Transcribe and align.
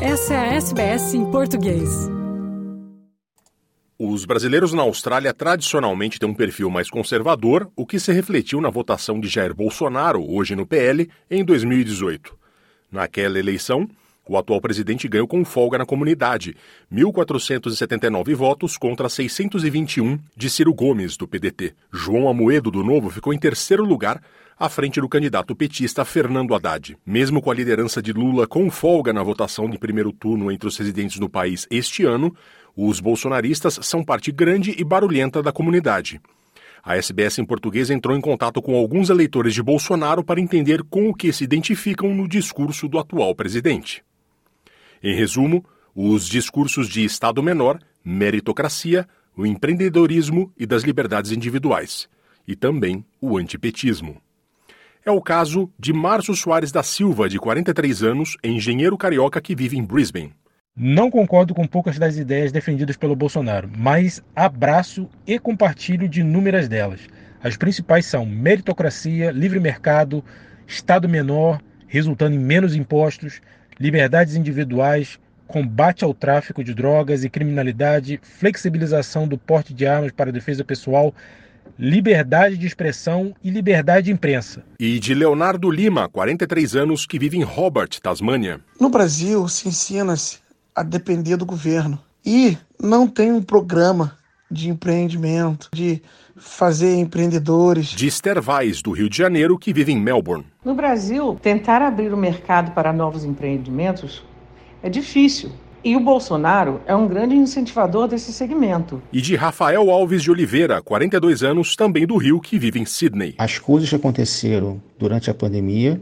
Essa 0.00 0.34
é 0.34 0.36
a 0.36 0.54
SBS 0.56 1.14
em 1.14 1.30
português. 1.30 1.88
Os 3.98 4.26
brasileiros 4.26 4.74
na 4.74 4.82
Austrália 4.82 5.32
tradicionalmente 5.32 6.18
têm 6.18 6.28
um 6.28 6.34
perfil 6.34 6.68
mais 6.68 6.90
conservador, 6.90 7.70
o 7.74 7.86
que 7.86 7.98
se 7.98 8.12
refletiu 8.12 8.60
na 8.60 8.68
votação 8.68 9.18
de 9.18 9.26
Jair 9.26 9.54
Bolsonaro, 9.54 10.22
hoje 10.30 10.54
no 10.54 10.66
PL, 10.66 11.10
em 11.30 11.42
2018. 11.42 12.36
Naquela 12.92 13.38
eleição, 13.38 13.88
o 14.28 14.36
atual 14.36 14.60
presidente 14.60 15.08
ganhou 15.08 15.28
com 15.28 15.44
folga 15.44 15.78
na 15.78 15.86
comunidade, 15.86 16.56
1.479 16.92 18.34
votos 18.34 18.76
contra 18.76 19.08
621 19.08 20.18
de 20.36 20.50
Ciro 20.50 20.74
Gomes, 20.74 21.16
do 21.16 21.28
PDT. 21.28 21.74
João 21.92 22.28
Amoedo, 22.28 22.70
do 22.70 22.82
Novo, 22.82 23.10
ficou 23.10 23.32
em 23.32 23.38
terceiro 23.38 23.84
lugar, 23.84 24.20
à 24.58 24.68
frente 24.68 25.00
do 25.00 25.08
candidato 25.08 25.54
petista 25.54 26.04
Fernando 26.04 26.54
Haddad. 26.54 26.96
Mesmo 27.04 27.40
com 27.40 27.50
a 27.50 27.54
liderança 27.54 28.02
de 28.02 28.12
Lula 28.12 28.46
com 28.46 28.70
folga 28.70 29.12
na 29.12 29.22
votação 29.22 29.68
de 29.68 29.78
primeiro 29.78 30.12
turno 30.12 30.50
entre 30.50 30.68
os 30.68 30.76
residentes 30.76 31.18
do 31.18 31.28
país 31.28 31.66
este 31.70 32.04
ano, 32.04 32.34
os 32.74 33.00
bolsonaristas 33.00 33.78
são 33.82 34.02
parte 34.04 34.32
grande 34.32 34.74
e 34.76 34.84
barulhenta 34.84 35.42
da 35.42 35.52
comunidade. 35.52 36.20
A 36.82 36.96
SBS 36.96 37.38
em 37.38 37.44
português 37.44 37.90
entrou 37.90 38.16
em 38.16 38.20
contato 38.20 38.62
com 38.62 38.76
alguns 38.76 39.10
eleitores 39.10 39.54
de 39.54 39.62
Bolsonaro 39.62 40.22
para 40.22 40.40
entender 40.40 40.84
com 40.84 41.08
o 41.08 41.14
que 41.14 41.32
se 41.32 41.42
identificam 41.42 42.14
no 42.14 42.28
discurso 42.28 42.86
do 42.88 42.98
atual 42.98 43.34
presidente. 43.34 44.04
Em 45.02 45.14
resumo, 45.14 45.64
os 45.94 46.28
discursos 46.28 46.88
de 46.88 47.04
Estado 47.04 47.42
menor, 47.42 47.78
meritocracia, 48.04 49.06
o 49.36 49.44
empreendedorismo 49.44 50.52
e 50.56 50.66
das 50.66 50.82
liberdades 50.82 51.32
individuais, 51.32 52.08
e 52.46 52.56
também 52.56 53.04
o 53.20 53.36
antipetismo. 53.36 54.20
É 55.04 55.10
o 55.10 55.20
caso 55.20 55.70
de 55.78 55.92
Márcio 55.92 56.34
Soares 56.34 56.72
da 56.72 56.82
Silva, 56.82 57.28
de 57.28 57.38
43 57.38 58.02
anos, 58.02 58.36
engenheiro 58.42 58.98
carioca 58.98 59.40
que 59.40 59.54
vive 59.54 59.78
em 59.78 59.84
Brisbane. 59.84 60.32
Não 60.74 61.10
concordo 61.10 61.54
com 61.54 61.66
poucas 61.66 61.98
das 61.98 62.16
ideias 62.16 62.52
defendidas 62.52 62.96
pelo 62.96 63.16
Bolsonaro, 63.16 63.70
mas 63.76 64.22
abraço 64.34 65.08
e 65.26 65.38
compartilho 65.38 66.08
de 66.08 66.20
inúmeras 66.20 66.68
delas. 66.68 67.00
As 67.42 67.56
principais 67.56 68.04
são 68.04 68.26
meritocracia, 68.26 69.30
livre 69.30 69.60
mercado, 69.60 70.24
Estado 70.66 71.08
menor, 71.08 71.62
resultando 71.86 72.34
em 72.34 72.38
menos 72.38 72.74
impostos, 72.74 73.40
liberdades 73.78 74.34
individuais, 74.34 75.18
combate 75.46 76.04
ao 76.04 76.12
tráfico 76.12 76.64
de 76.64 76.74
drogas 76.74 77.24
e 77.24 77.30
criminalidade, 77.30 78.20
flexibilização 78.22 79.28
do 79.28 79.38
porte 79.38 79.72
de 79.72 79.86
armas 79.86 80.12
para 80.12 80.32
defesa 80.32 80.64
pessoal, 80.64 81.14
liberdade 81.78 82.56
de 82.56 82.66
expressão 82.66 83.34
e 83.42 83.50
liberdade 83.50 84.06
de 84.06 84.12
imprensa. 84.12 84.62
E 84.78 84.98
de 84.98 85.14
Leonardo 85.14 85.70
Lima, 85.70 86.08
43 86.08 86.76
anos, 86.76 87.06
que 87.06 87.18
vive 87.18 87.36
em 87.36 87.44
Hobart, 87.44 87.98
Tasmânia. 88.00 88.60
No 88.80 88.88
Brasil, 88.88 89.46
se 89.48 89.68
ensina-se 89.68 90.38
a 90.74 90.82
depender 90.82 91.36
do 91.36 91.46
governo 91.46 91.98
e 92.24 92.56
não 92.80 93.06
tem 93.06 93.32
um 93.32 93.42
programa 93.42 94.16
de 94.50 94.68
empreendimento, 94.68 95.68
de 95.72 96.02
fazer 96.36 96.94
empreendedores. 96.96 97.88
De 97.88 98.06
Esther 98.06 98.40
Vaz, 98.40 98.82
do 98.82 98.92
Rio 98.92 99.08
de 99.08 99.16
Janeiro, 99.16 99.58
que 99.58 99.72
vive 99.72 99.92
em 99.92 100.00
Melbourne. 100.00 100.44
No 100.64 100.74
Brasil, 100.74 101.38
tentar 101.40 101.82
abrir 101.82 102.12
o 102.12 102.16
mercado 102.16 102.72
para 102.72 102.92
novos 102.92 103.24
empreendimentos 103.24 104.24
é 104.82 104.88
difícil. 104.88 105.50
E 105.82 105.94
o 105.94 106.00
Bolsonaro 106.00 106.80
é 106.84 106.94
um 106.96 107.06
grande 107.06 107.36
incentivador 107.36 108.08
desse 108.08 108.32
segmento. 108.32 109.00
E 109.12 109.20
de 109.20 109.36
Rafael 109.36 109.88
Alves 109.88 110.22
de 110.22 110.30
Oliveira, 110.30 110.82
42 110.82 111.44
anos, 111.44 111.76
também 111.76 112.04
do 112.04 112.16
Rio, 112.16 112.40
que 112.40 112.58
vive 112.58 112.80
em 112.80 112.84
Sydney. 112.84 113.34
As 113.38 113.58
coisas 113.58 113.88
que 113.88 113.94
aconteceram 113.94 114.82
durante 114.98 115.30
a 115.30 115.34
pandemia 115.34 116.00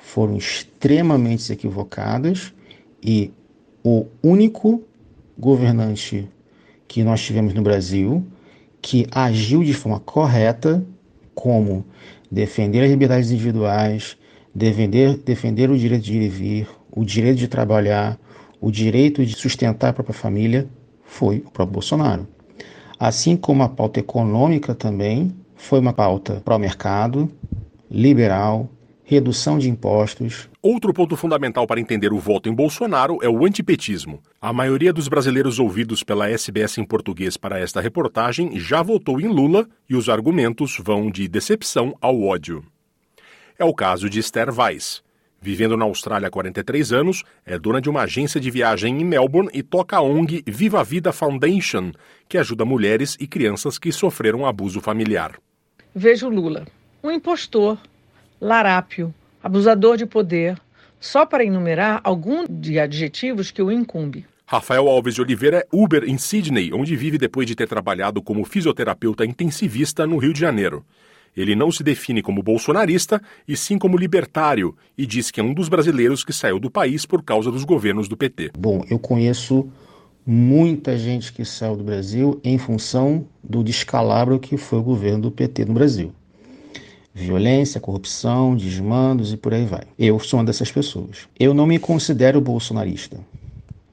foram 0.00 0.36
extremamente 0.36 1.52
equivocadas 1.52 2.54
e 3.02 3.30
o 3.84 4.06
único 4.22 4.82
governante 5.38 6.28
que 6.88 7.02
nós 7.02 7.22
tivemos 7.22 7.54
no 7.54 7.62
Brasil 7.62 8.26
que 8.86 9.04
agiu 9.10 9.64
de 9.64 9.74
forma 9.74 9.98
correta, 9.98 10.86
como 11.34 11.84
defender 12.30 12.84
as 12.84 12.90
liberdades 12.90 13.32
individuais, 13.32 14.16
defender, 14.54 15.16
defender 15.16 15.70
o 15.70 15.76
direito 15.76 16.04
de 16.04 16.16
ir 16.16 16.22
e 16.22 16.28
vir, 16.28 16.68
o 16.92 17.04
direito 17.04 17.38
de 17.38 17.48
trabalhar, 17.48 18.16
o 18.60 18.70
direito 18.70 19.26
de 19.26 19.34
sustentar 19.34 19.88
a 19.88 19.92
própria 19.92 20.14
família, 20.14 20.68
foi 21.04 21.38
o 21.38 21.50
próprio 21.50 21.74
Bolsonaro. 21.74 22.28
Assim 22.96 23.36
como 23.36 23.64
a 23.64 23.68
pauta 23.68 23.98
econômica 23.98 24.72
também 24.72 25.34
foi 25.56 25.80
uma 25.80 25.92
pauta 25.92 26.40
pró-mercado, 26.44 27.28
liberal, 27.90 28.70
redução 29.08 29.56
de 29.56 29.70
impostos. 29.70 30.50
Outro 30.60 30.92
ponto 30.92 31.16
fundamental 31.16 31.64
para 31.64 31.80
entender 31.80 32.12
o 32.12 32.18
voto 32.18 32.48
em 32.48 32.52
Bolsonaro 32.52 33.18
é 33.22 33.28
o 33.28 33.46
antipetismo. 33.46 34.20
A 34.42 34.52
maioria 34.52 34.92
dos 34.92 35.06
brasileiros 35.06 35.60
ouvidos 35.60 36.02
pela 36.02 36.28
SBS 36.28 36.76
em 36.78 36.84
português 36.84 37.36
para 37.36 37.60
esta 37.60 37.80
reportagem 37.80 38.58
já 38.58 38.82
votou 38.82 39.20
em 39.20 39.28
Lula 39.28 39.68
e 39.88 39.94
os 39.94 40.08
argumentos 40.08 40.76
vão 40.82 41.08
de 41.08 41.28
decepção 41.28 41.96
ao 42.00 42.20
ódio. 42.20 42.64
É 43.56 43.64
o 43.64 43.72
caso 43.72 44.10
de 44.10 44.18
Esther 44.18 44.52
Weiss. 44.52 45.04
Vivendo 45.40 45.76
na 45.76 45.84
Austrália 45.84 46.26
há 46.26 46.30
43 46.30 46.92
anos, 46.92 47.22
é 47.44 47.56
dona 47.56 47.80
de 47.80 47.88
uma 47.88 48.02
agência 48.02 48.40
de 48.40 48.50
viagem 48.50 49.00
em 49.00 49.04
Melbourne 49.04 49.50
e 49.54 49.62
toca 49.62 49.98
a 49.98 50.02
ONG 50.02 50.42
Viva 50.44 50.80
a 50.80 50.82
Vida 50.82 51.12
Foundation, 51.12 51.92
que 52.28 52.38
ajuda 52.38 52.64
mulheres 52.64 53.16
e 53.20 53.28
crianças 53.28 53.78
que 53.78 53.92
sofreram 53.92 54.44
abuso 54.44 54.80
familiar. 54.80 55.38
Vejo 55.94 56.28
Lula, 56.28 56.66
um 57.04 57.10
impostor 57.12 57.78
larápio, 58.40 59.14
abusador 59.42 59.96
de 59.96 60.06
poder, 60.06 60.60
só 61.00 61.24
para 61.24 61.44
enumerar 61.44 62.00
alguns 62.02 62.46
de 62.48 62.78
adjetivos 62.78 63.50
que 63.50 63.62
o 63.62 63.70
incumbe. 63.70 64.26
Rafael 64.46 64.88
Alves 64.88 65.14
de 65.14 65.20
Oliveira 65.20 65.58
é 65.58 65.66
Uber 65.72 66.04
em 66.04 66.16
Sydney, 66.16 66.72
onde 66.72 66.94
vive 66.94 67.18
depois 67.18 67.46
de 67.46 67.56
ter 67.56 67.66
trabalhado 67.66 68.22
como 68.22 68.44
fisioterapeuta 68.44 69.24
intensivista 69.24 70.06
no 70.06 70.18
Rio 70.18 70.32
de 70.32 70.40
Janeiro. 70.40 70.84
Ele 71.36 71.54
não 71.54 71.70
se 71.70 71.82
define 71.82 72.22
como 72.22 72.42
bolsonarista, 72.42 73.20
e 73.46 73.56
sim 73.56 73.76
como 73.76 73.98
libertário, 73.98 74.74
e 74.96 75.04
diz 75.04 75.30
que 75.30 75.40
é 75.40 75.42
um 75.42 75.52
dos 75.52 75.68
brasileiros 75.68 76.24
que 76.24 76.32
saiu 76.32 76.58
do 76.58 76.70
país 76.70 77.04
por 77.04 77.22
causa 77.22 77.50
dos 77.50 77.64
governos 77.64 78.08
do 78.08 78.16
PT. 78.16 78.52
Bom, 78.56 78.84
eu 78.88 78.98
conheço 78.98 79.68
muita 80.24 80.96
gente 80.96 81.32
que 81.32 81.44
saiu 81.44 81.76
do 81.76 81.84
Brasil 81.84 82.40
em 82.42 82.56
função 82.56 83.26
do 83.44 83.62
descalabro 83.62 84.38
que 84.38 84.56
foi 84.56 84.78
o 84.78 84.82
governo 84.82 85.22
do 85.22 85.30
PT 85.30 85.64
no 85.66 85.74
Brasil 85.74 86.12
violência, 87.16 87.80
corrupção, 87.80 88.54
desmandos 88.54 89.32
e 89.32 89.38
por 89.38 89.54
aí 89.54 89.64
vai. 89.64 89.84
Eu 89.98 90.18
sou 90.18 90.38
uma 90.38 90.44
dessas 90.44 90.70
pessoas. 90.70 91.26
Eu 91.40 91.54
não 91.54 91.66
me 91.66 91.78
considero 91.78 92.42
bolsonarista. 92.42 93.18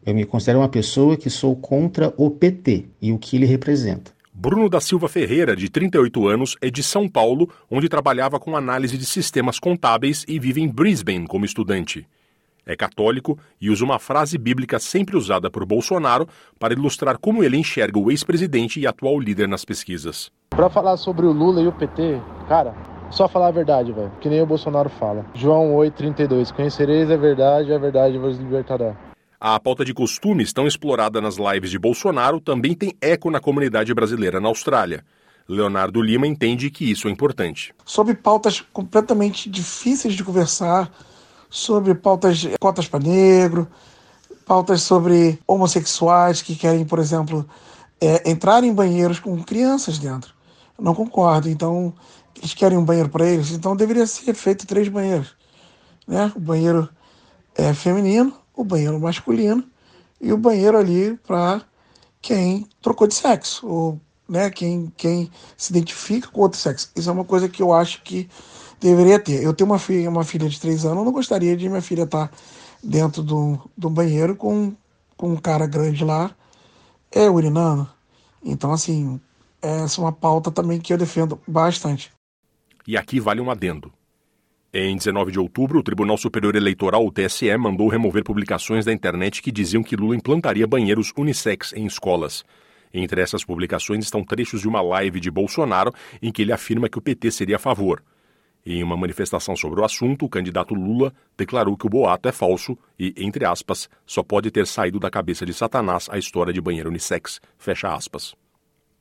Eu 0.06 0.13
me 0.13 0.25
considero 0.25 0.59
uma 0.59 0.67
pessoa 0.67 1.16
que 1.16 1.29
sou 1.29 1.56
contra 1.56 2.13
o 2.17 2.29
PT 2.29 2.85
e 3.01 3.13
o 3.13 3.17
que 3.17 3.38
ele 3.38 3.45
representa. 3.45 4.11
Bruno 4.34 4.67
da 4.67 4.81
Silva 4.81 5.07
Ferreira, 5.07 5.56
de 5.56 5.69
38 5.69 6.28
anos, 6.28 6.57
é 6.61 6.69
de 6.69 6.84
São 6.84 7.07
Paulo, 7.07 7.50
onde 7.72 7.88
trabalhava 7.88 8.41
com 8.41 8.57
análise 8.57 8.97
de 8.97 9.06
sistemas 9.06 9.57
contábeis 9.57 10.25
e 10.28 10.38
vive 10.38 10.59
em 10.59 10.67
Brisbane 10.67 11.25
como 11.25 11.45
estudante. 11.45 12.05
É 12.66 12.75
católico 12.75 13.40
e 13.61 13.69
usa 13.69 13.85
uma 13.85 14.00
frase 14.00 14.38
bíblica 14.38 14.79
sempre 14.79 15.16
usada 15.16 15.50
por 15.50 15.66
Bolsonaro 15.66 16.28
para 16.59 16.73
ilustrar 16.73 17.17
como 17.17 17.41
ele 17.41 17.55
enxerga 17.55 17.97
o 17.97 18.11
ex-presidente 18.11 18.81
e 18.81 18.88
atual 18.88 19.17
líder 19.17 19.47
nas 19.47 19.63
pesquisas. 19.63 20.29
Para 20.50 20.69
falar 20.69 20.97
sobre 20.97 21.25
o 21.25 21.31
Lula 21.31 21.61
e 21.61 21.67
o 21.67 21.72
PT, 21.72 22.22
cara, 22.47 22.73
só 23.13 23.28
falar 23.28 23.47
a 23.47 23.51
verdade, 23.51 23.91
velho. 23.91 24.12
Que 24.19 24.28
nem 24.28 24.41
o 24.41 24.46
Bolsonaro 24.46 24.90
fala. 24.90 25.25
João 25.35 25.75
8,32. 25.75 26.51
Conhecereis 26.51 27.09
a 27.12 27.16
verdade 27.16 27.69
e 27.69 27.74
a 27.74 27.78
verdade 27.78 28.18
vos 28.18 28.38
libertará. 28.38 28.96
A 29.40 29.59
pauta 29.59 29.85
de 29.85 29.94
costumes, 29.94 30.51
tão 30.51 30.66
explorada 30.66 31.22
nas 31.22 31.35
lives 31.38 31.69
de 31.69 31.78
Bolsonaro, 31.78 32.41
também 32.41 32.73
tem 32.73 32.94
eco 33.00 33.29
na 33.29 33.40
comunidade 33.40 33.94
brasileira 33.94 34.40
na 34.40 34.47
Austrália. 34.47 35.03
Leonardo 35.47 36.02
Lima 36.02 36.25
entende 36.25 36.72
que 36.72 36.90
isso 36.90 37.07
é 37.07 37.12
importante. 37.12 37.75
Sobre 37.85 38.16
pautas 38.16 38.62
completamente 38.62 39.50
difíceis 39.50 40.13
de 40.13 40.23
conversar, 40.23 40.90
sobre 41.49 41.93
pautas 41.93 42.38
de 42.38 42.58
cotas 42.58 42.88
para 42.88 43.03
negro, 43.03 43.67
pautas 44.46 44.82
sobre 44.82 45.38
homossexuais 45.46 46.41
que 46.41 46.55
querem, 46.55 46.85
por 46.85 46.99
exemplo, 46.99 47.46
é, 47.99 48.29
entrar 48.32 48.64
em 48.64 48.73
banheiros 48.73 49.20
com 49.20 49.43
crianças 49.43 49.99
dentro. 49.99 50.34
Eu 50.78 50.85
não 50.85 50.96
concordo. 50.96 51.49
Então, 51.49 51.93
eles 52.38 52.53
querem 52.53 52.78
um 52.78 52.85
banheiro 52.85 53.09
para 53.09 53.26
eles, 53.26 53.52
então 53.52 53.76
deveria 53.76 54.06
ser 54.08 54.34
feito 54.34 54.68
três 54.68 54.88
banheiros. 54.88 55.35
Né? 56.08 56.32
O 56.35 56.40
banheiro 56.40 56.90
é, 57.56 57.74
feminino, 57.74 58.34
o 58.56 58.64
banheiro 58.64 59.00
masculino 59.00 59.64
e 60.20 60.32
o 60.32 60.38
banheiro 60.38 60.78
ali 60.78 61.18
para 61.26 61.62
quem 62.22 62.68
trocou 62.82 63.08
de 63.08 63.16
sexo, 63.16 63.68
ou 63.68 64.02
né, 64.28 64.50
quem, 64.50 64.91
quem 64.96 65.30
se 65.58 65.72
identifica 65.72 66.30
com 66.30 66.41
outro 66.41 66.59
sexo. 66.59 66.90
Isso 66.96 67.09
é 67.09 67.14
uma 67.14 67.26
coisa 67.26 67.50
que 67.50 67.62
eu 67.62 67.74
acho 67.74 68.02
que 68.02 68.30
deveria 68.79 69.20
ter. 69.20 69.44
Eu 69.44 69.53
tenho 69.53 69.70
uma 69.70 69.79
filha, 69.79 70.09
uma 70.09 70.24
filha 70.24 70.47
de 70.47 70.59
três 70.59 70.86
anos, 70.86 71.00
eu 71.00 71.06
não 71.06 71.12
gostaria 71.12 71.56
de 71.56 71.68
minha 71.68 71.82
filha 71.82 72.03
estar 72.03 72.28
tá 72.28 72.34
dentro 72.82 73.22
do, 73.22 73.59
do 73.78 73.90
banheiro 73.90 74.36
com, 74.36 74.74
com 75.18 75.29
um 75.29 75.38
cara 75.38 75.68
grande 75.68 76.03
lá, 76.03 76.32
é 77.12 77.29
urinando. 77.29 77.90
Então, 78.44 78.72
assim, 78.72 79.20
essa 79.62 80.02
é 80.02 80.03
uma 80.03 80.12
pauta 80.12 80.52
também 80.52 80.79
que 80.79 80.91
eu 80.91 80.97
defendo 80.97 81.40
bastante. 81.47 82.12
E 82.88 82.97
aqui 82.97 83.20
vale 83.20 83.41
um 83.41 83.50
adendo. 83.50 83.91
Em 84.74 84.97
19 84.97 85.32
de 85.32 85.40
outubro, 85.40 85.80
o 85.80 85.84
Tribunal 85.84 86.18
Superior 86.18 86.56
Eleitoral, 86.56 87.06
o 87.06 87.12
TSE, 87.12 87.56
mandou 87.58 87.88
remover 87.88 88.24
publicações 88.24 88.85
da 88.85 88.91
internet 88.91 89.41
que 89.41 89.52
diziam 89.52 89.84
que 89.84 89.96
Lula 89.96 90.16
implantaria 90.16 90.66
banheiros 90.66 91.14
unissex 91.16 91.74
em 91.74 91.85
escolas. 91.85 92.44
Entre 92.94 93.22
essas 93.22 93.44
publicações 93.44 94.03
estão 94.03 94.24
trechos 94.24 94.62
de 94.62 94.68
uma 94.68 94.82
live 94.82 95.20
de 95.20 95.32
Bolsonaro 95.32 95.94
em 96.22 96.32
que 96.32 96.41
ele 96.41 96.52
afirma 96.52 96.90
que 96.90 96.97
o 96.97 97.02
PT 97.02 97.32
seria 97.32 97.56
a 97.58 97.59
favor. 97.59 98.03
Em 98.66 98.82
uma 98.82 98.96
manifestação 98.96 99.56
sobre 99.56 99.82
o 99.82 99.84
assunto, 99.84 100.26
o 100.26 100.29
candidato 100.29 100.74
Lula 100.74 101.14
declarou 101.38 101.76
que 101.78 101.86
o 101.86 101.90
boato 101.90 102.29
é 102.29 102.32
falso 102.32 102.78
e, 102.97 103.14
entre 103.18 103.46
aspas, 103.46 103.90
só 104.06 104.24
pode 104.24 104.50
ter 104.52 104.66
saído 104.66 105.00
da 105.00 105.09
cabeça 105.09 105.46
de 105.46 105.53
Satanás 105.53 106.08
a 106.09 106.18
história 106.18 106.53
de 106.53 106.62
banheiro 106.62 106.90
unissex. 106.90 107.41
Fecha 107.58 107.94
aspas. 107.94 108.34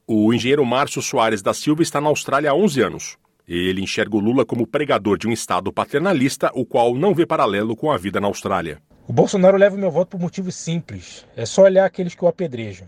O 0.06 0.34
engenheiro 0.34 0.66
Márcio 0.66 1.00
Soares 1.00 1.42
da 1.42 1.54
Silva 1.54 1.82
está 1.82 2.00
na 2.00 2.08
Austrália 2.08 2.50
há 2.50 2.54
11 2.54 2.80
anos. 2.82 3.16
Ele 3.54 3.82
enxerga 3.82 4.16
o 4.16 4.18
Lula 4.18 4.46
como 4.46 4.66
pregador 4.66 5.18
de 5.18 5.28
um 5.28 5.30
Estado 5.30 5.70
paternalista, 5.70 6.50
o 6.54 6.64
qual 6.64 6.94
não 6.94 7.12
vê 7.12 7.26
paralelo 7.26 7.76
com 7.76 7.90
a 7.90 7.98
vida 7.98 8.18
na 8.18 8.26
Austrália. 8.26 8.78
O 9.06 9.12
Bolsonaro 9.12 9.58
leva 9.58 9.76
o 9.76 9.78
meu 9.78 9.90
voto 9.90 10.12
por 10.12 10.20
motivos 10.20 10.54
simples. 10.54 11.26
É 11.36 11.44
só 11.44 11.64
olhar 11.64 11.84
aqueles 11.84 12.14
que 12.14 12.24
o 12.24 12.28
apedrejam 12.28 12.86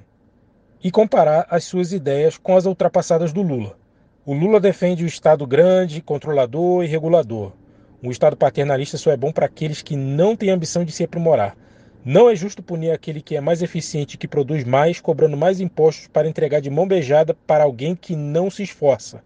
e 0.83 0.91
comparar 0.91 1.47
as 1.51 1.65
suas 1.65 1.93
ideias 1.93 2.39
com 2.39 2.57
as 2.57 2.65
ultrapassadas 2.65 3.31
do 3.31 3.43
Lula. 3.43 3.77
O 4.25 4.33
Lula 4.33 4.59
defende 4.59 5.05
o 5.05 5.07
Estado 5.07 5.47
grande, 5.47 6.01
controlador 6.01 6.83
e 6.83 6.87
regulador. 6.87 7.53
Um 8.03 8.11
Estado 8.11 8.35
paternalista 8.35 8.97
só 8.97 9.11
é 9.11 9.19
bom 9.19 9.33
para 9.33 9.45
aqueles 9.45 9.83
que 9.83 9.97
não 9.97 10.35
têm 10.35 10.49
ambição 10.49 10.83
de 10.83 10.93
se 10.93 11.05
aprimorar. 11.05 11.55
Não 12.03 12.31
é 12.31 12.35
justo 12.35 12.63
punir 12.63 12.91
aquele 12.91 13.21
que 13.21 13.37
é 13.37 13.41
mais 13.43 13.61
eficiente 13.61 14.15
e 14.15 14.19
que 14.19 14.27
produz 14.27 14.65
mais, 14.65 14.99
cobrando 14.99 15.37
mais 15.37 15.61
impostos 15.61 16.07
para 16.07 16.27
entregar 16.27 16.61
de 16.61 16.71
mão 16.71 16.89
beijada 16.89 17.35
para 17.35 17.65
alguém 17.65 17.95
que 17.95 18.17
não 18.17 18.51
se 18.51 18.63
esforça. 18.63 19.23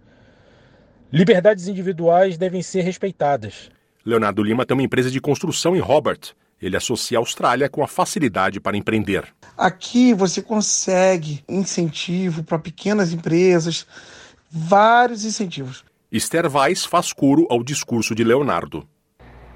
Liberdades 1.11 1.69
individuais 1.69 2.37
devem 2.37 2.61
ser 2.61 2.83
respeitadas. 2.83 3.71
Leonardo 4.05 4.43
Lima 4.43 4.67
tem 4.67 4.77
uma 4.77 4.83
empresa 4.83 5.11
de 5.11 5.19
construção 5.23 5.75
em 5.75 5.81
Hobart. 5.81 6.33
Ele 6.61 6.77
associa 6.77 7.17
a 7.17 7.21
Austrália 7.21 7.67
com 7.67 7.83
a 7.83 7.89
facilidade 7.89 8.61
para 8.61 8.77
empreender. 8.77 9.25
Aqui 9.57 10.13
você 10.13 10.43
consegue 10.43 11.43
incentivo 11.49 12.43
para 12.43 12.59
pequenas 12.59 13.11
empresas, 13.11 13.87
vários 14.51 15.25
incentivos. 15.25 15.83
Esther 16.13 16.55
Weiss 16.55 16.85
faz 16.85 17.11
coro 17.11 17.47
ao 17.49 17.65
discurso 17.65 18.15
de 18.15 18.23
Leonardo. 18.23 18.87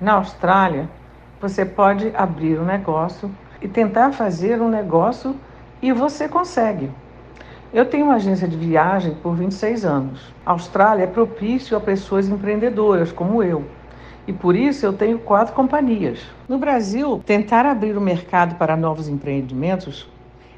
Na 0.00 0.14
Austrália, 0.14 0.88
você 1.38 1.66
pode 1.66 2.12
abrir 2.16 2.58
um 2.58 2.64
negócio 2.64 3.30
e 3.60 3.68
tentar 3.68 4.12
fazer 4.12 4.58
um 4.60 4.70
negócio 4.70 5.38
e 5.82 5.92
você 5.92 6.28
consegue. 6.28 6.90
Eu 7.72 7.86
tenho 7.86 8.04
uma 8.04 8.16
agência 8.16 8.46
de 8.46 8.54
viagem 8.54 9.14
por 9.22 9.34
26 9.34 9.86
anos. 9.86 10.20
A 10.44 10.50
Austrália 10.50 11.04
é 11.04 11.06
propício 11.06 11.74
a 11.74 11.80
pessoas 11.80 12.28
empreendedoras 12.28 13.10
como 13.10 13.42
eu. 13.42 13.64
E 14.26 14.32
por 14.32 14.54
isso 14.54 14.84
eu 14.84 14.92
tenho 14.92 15.18
quatro 15.18 15.54
companhias. 15.54 16.18
No 16.46 16.58
Brasil, 16.58 17.22
tentar 17.24 17.64
abrir 17.64 17.96
o 17.96 18.00
mercado 18.00 18.56
para 18.56 18.76
novos 18.76 19.08
empreendimentos 19.08 20.06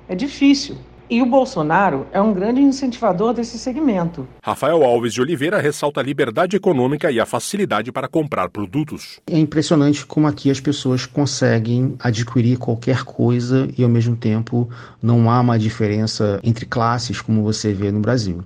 é 0.08 0.14
difícil. 0.16 0.76
E 1.08 1.20
o 1.20 1.26
Bolsonaro 1.26 2.06
é 2.12 2.20
um 2.20 2.32
grande 2.32 2.62
incentivador 2.62 3.34
desse 3.34 3.58
segmento. 3.58 4.26
Rafael 4.42 4.82
Alves 4.82 5.12
de 5.12 5.20
Oliveira 5.20 5.60
ressalta 5.60 6.00
a 6.00 6.02
liberdade 6.02 6.56
econômica 6.56 7.10
e 7.10 7.20
a 7.20 7.26
facilidade 7.26 7.92
para 7.92 8.08
comprar 8.08 8.48
produtos. 8.48 9.20
É 9.26 9.38
impressionante 9.38 10.06
como 10.06 10.26
aqui 10.26 10.50
as 10.50 10.60
pessoas 10.60 11.04
conseguem 11.04 11.94
adquirir 11.98 12.56
qualquer 12.56 13.04
coisa 13.04 13.68
e 13.76 13.84
ao 13.84 13.90
mesmo 13.90 14.16
tempo 14.16 14.68
não 15.02 15.30
há 15.30 15.40
uma 15.40 15.58
diferença 15.58 16.40
entre 16.42 16.64
classes 16.64 17.20
como 17.20 17.42
você 17.42 17.74
vê 17.74 17.92
no 17.92 18.00
Brasil. 18.00 18.42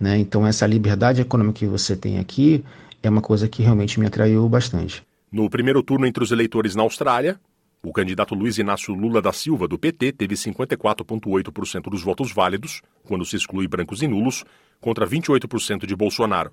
Né? 0.00 0.18
Então 0.18 0.46
essa 0.46 0.66
liberdade 0.66 1.20
econômica 1.20 1.58
que 1.58 1.66
você 1.66 1.94
tem 1.94 2.18
aqui 2.18 2.64
é 3.02 3.10
uma 3.10 3.20
coisa 3.20 3.48
que 3.48 3.62
realmente 3.62 4.00
me 4.00 4.06
atraiu 4.06 4.48
bastante. 4.48 5.02
No 5.30 5.50
primeiro 5.50 5.82
turno 5.82 6.06
entre 6.06 6.24
os 6.24 6.32
eleitores 6.32 6.74
na 6.74 6.82
Austrália, 6.82 7.38
o 7.82 7.92
candidato 7.92 8.34
Luiz 8.34 8.58
Inácio 8.58 8.92
Lula 8.92 9.22
da 9.22 9.32
Silva, 9.32 9.68
do 9.68 9.78
PT, 9.78 10.12
teve 10.12 10.34
54,8% 10.34 11.82
dos 11.90 12.02
votos 12.02 12.32
válidos, 12.32 12.82
quando 13.04 13.24
se 13.24 13.36
exclui 13.36 13.68
brancos 13.68 14.02
e 14.02 14.08
nulos, 14.08 14.44
contra 14.80 15.06
28% 15.06 15.86
de 15.86 15.94
Bolsonaro. 15.94 16.50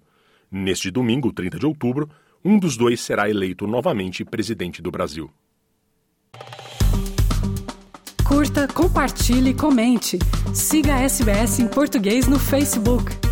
Neste 0.52 0.92
domingo, 0.92 1.34
30 1.34 1.60
de 1.60 1.66
outubro, 1.66 2.10
um 2.44 2.60
dos 2.60 2.78
dois 2.78 3.02
será 3.02 3.30
eleito 3.30 3.66
novamente 3.66 4.24
presidente 4.24 4.82
do 4.82 4.92
Brasil. 4.92 5.32
Curta, 8.24 8.68
compartilhe, 8.68 9.54
comente. 9.54 10.20
Siga 10.54 10.96
a 10.96 11.02
SBS 11.02 11.60
em 11.60 11.68
português 11.68 12.28
no 12.28 12.40
Facebook. 12.40 13.25